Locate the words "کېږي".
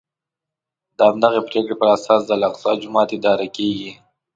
3.55-3.91